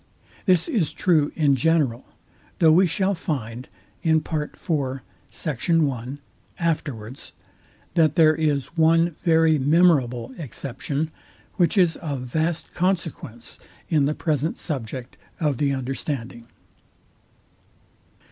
[0.47, 2.03] This is true in general;
[2.57, 3.69] though we shall find
[4.03, 4.61] afterwards,
[7.93, 11.11] that there is one very memorable exception,
[11.57, 13.59] which is of vast consequence
[13.89, 16.47] in the present subject of the understanding.